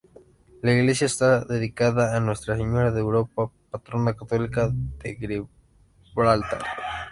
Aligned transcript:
La 0.63 0.73
iglesia 0.73 1.05
está 1.05 1.45
dedicada 1.45 2.17
a 2.17 2.19
Nuestra 2.19 2.57
Señora 2.57 2.89
de 2.91 3.01
Europa, 3.01 3.51
patrona 3.69 4.15
católica 4.15 4.71
de 4.73 5.45
Gibraltar. 6.07 6.63